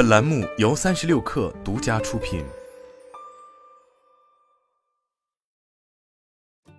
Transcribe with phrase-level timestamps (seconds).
[0.00, 2.42] 本栏目由三十六氪独家出品。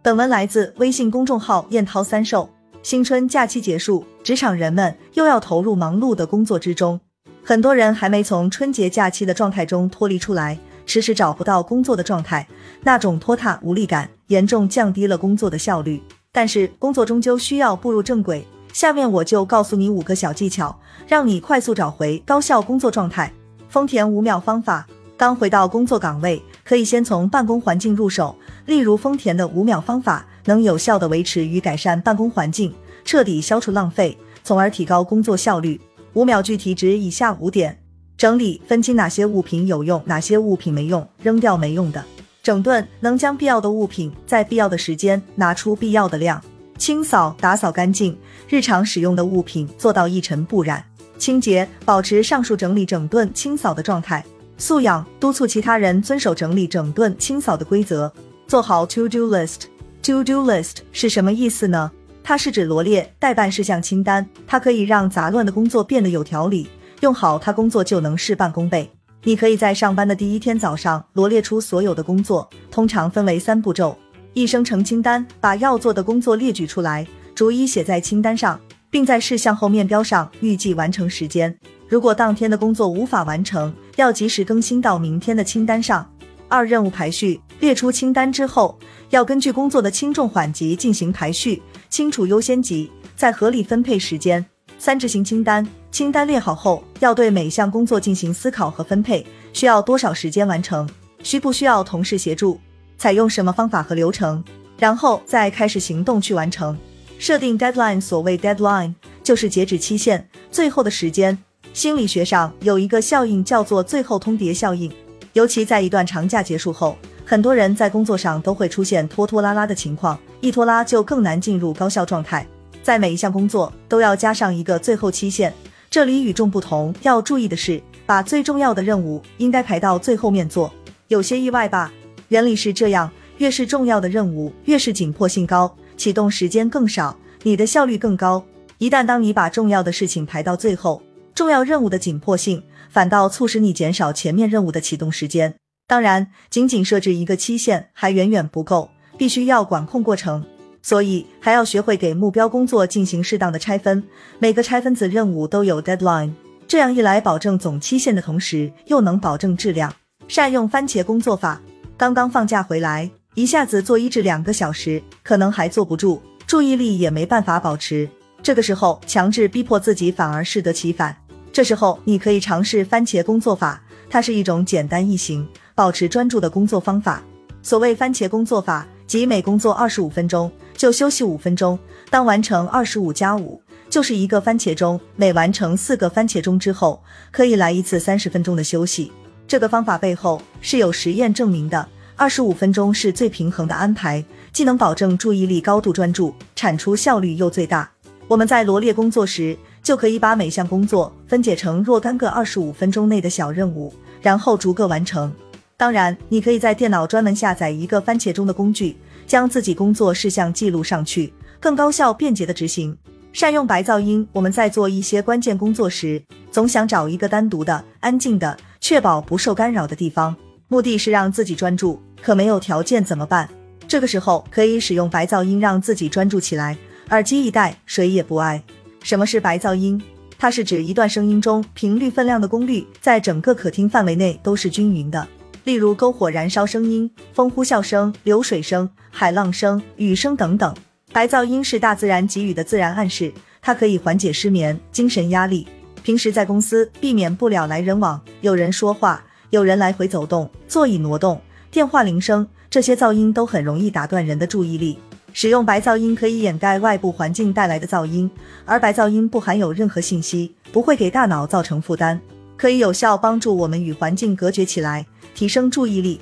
[0.00, 2.48] 本文来自微信公众号“燕涛三寿”。
[2.82, 6.98] 新春假期结束，职场人们又要投入忙碌的工作之中。
[7.44, 12.48] 很多人还没从春节假期的状态中脱离出来，迟迟找不到工作的状态，
[12.82, 16.02] 那种拖沓无力感严重降低了工作的效率。
[16.32, 18.42] 但是工作终究需要步入正轨，
[18.72, 23.32] 下面我就告诉你五个小技巧，让你快速找回高效工作状态。
[23.68, 24.86] 丰田五秒方法，
[25.16, 28.34] 刚回到工作岗位，可以先从办公环境入手，
[28.66, 35.80] 例如丰田的五秒方法，能有效的维持与改善办公环境，彻底消除浪费，从而提高工作效率。
[36.14, 37.78] 五秒具体指以下五点：
[38.16, 42.02] 整理分清哪些物品有用，哪些物品没用，扔掉没用的；
[42.42, 46.38] 整顿能将必要的物品在必要的时间拿出必要的量；
[46.78, 48.16] 清扫打扫干净
[48.48, 50.80] 日常使用的物品，做到一尘不染；
[51.18, 54.22] 清洁保持上述整理整顿清扫的状态；
[54.58, 58.12] 素养督促其他人遵守整理整顿清扫的规则，
[58.46, 59.62] 做好 to do list。
[60.02, 61.90] to do list 是什么意思呢？
[62.24, 66.68] 它是指罗列待办事项清单，它可以让杂乱的工作变得有条理，
[67.00, 68.90] 用好它工作就能事半功倍。
[69.24, 73.96] 你可以在上班的第一天早上罗列出所有的工作，通常分为三步骤：
[74.34, 78.58] 一生成清单，把要做的工作列举出来，逐一写在清单上，
[78.90, 81.54] 并在事项后面标上预计完成时间。
[81.86, 86.08] 如果当天的工作无法完成，要及时更新到明天的清单上。
[86.48, 88.78] 二、任务排序，列出清单之后，
[89.10, 91.62] 要根据工作的轻重缓急进行排序。
[91.90, 94.44] 清楚优先级，再合理分配时间。
[94.78, 100.88] 三执行清单，清单列好后，要对每项工作进行思考和分配，需要多少时间完成，
[101.22, 102.58] 需不需要同事协助，
[103.02, 104.44] 采用什么方法和流程，
[104.78, 106.78] 然后再开始行动去完成。
[107.18, 111.36] 设定 deadline，所谓 deadline 就是截止期限，最后的时间。
[111.72, 114.88] 心理学上有一个效应叫做最后通牒效应，
[115.32, 116.96] 尤其在一段长假结束后。
[117.24, 122.46] 很多人在工作上都会出现拖拖拉拉的情况，一拖拉就更难进入高效状态。
[122.84, 125.52] 在每一项工作都要加上一个最后期限，
[125.90, 126.94] 这里与众不同。
[127.02, 130.72] 要注意的是，把最重要的任务应该排到最后面做。
[131.08, 131.92] 有些意外吧？
[132.32, 138.42] 原理是这样：越是重要的任务，越是紧迫性高，启动时间更少，你的效率更高。
[138.78, 141.02] 一旦当你把重要的事情排到最后，
[141.34, 145.54] 重要任务的紧迫性反倒促使你减少前面任务的启动时间。
[145.86, 148.88] 当然，仅仅设置一个期限还远远不够，
[149.18, 150.42] 必须要管控过程，
[150.80, 154.02] 所以还要学会给目标工作进行适当的拆分，
[154.38, 156.32] 每个拆分子任务都有 deadline，
[156.66, 159.94] 这样一来，保证总期限的同时，又能保证质量。
[160.28, 161.60] 善用番茄工作法，
[161.96, 168.08] 刚刚放假回来，一下子做一至两个小时，可能还坐不住，注意力也没办法保持，
[168.42, 171.16] 这个时候强制逼迫自己反而适得其反。
[171.52, 173.80] 这时候你可以尝试番茄工作法，
[174.10, 175.46] 它是一种简单易行。
[175.74, 177.22] 保持专注的工作方法。
[177.62, 181.78] 所谓番茄工作法，即每工作二十五分钟就休息五分钟。
[182.10, 185.00] 当完成二十五加五，就是一个番茄钟。
[185.16, 189.10] 每完成四个番茄钟之后，可以来一次三十分钟的休息。
[189.52, 191.86] 这个方法背后是有实验证明的，
[192.16, 197.86] 二十五分钟是最平衡的安排，既能保证注意力高度专注，产出效率又最大。
[198.28, 203.92] 我们在罗列工作时，就可以把每项工作分解成若干个二十五分钟内的小任务，
[204.22, 205.30] 然后逐个完成。
[205.76, 208.96] 当然，你可以在电脑专门下载一个番茄钟的工具，
[209.26, 211.30] 将自己工作事项记录上去，
[211.60, 212.96] 更高效便捷的执行。
[213.34, 222.02] 善用白噪音，我们在做一些关键工作时，总想找一个单独的、安静的，确保不受干扰的地方，目的是让自己专注。
[222.20, 223.48] 可没有条件怎么办？
[223.86, 226.76] 这个时候可以使用白噪音，让自己专注起来。
[227.10, 228.60] 耳机一戴，谁也不爱。
[229.04, 230.02] 什么是白噪音？
[230.36, 235.26] 它是指一段声音中频率分量的功率在整个可听范围内都是均匀的。
[235.62, 240.74] 例如篝火燃烧声音、风呼啸声、流水声、海浪声、雨声等等。
[241.12, 245.68] 白噪音是大自然给予的自然暗示，它可以缓解失眠、精神压力。
[246.02, 251.40] 平时在公司避免不了来人往，有人说话，有人来回走动，座椅挪动，
[251.70, 254.98] 电话铃声，这些噪音都很容易打断人的注意力。
[255.32, 258.30] 使用白噪音可以掩盖外部环境带来的噪音，
[258.64, 262.18] 而白噪音不含有任何信息，不会给大脑造成负担，
[262.56, 265.06] 可以有效帮助我们与环境隔绝起来。
[265.34, 266.20] 提升注意力，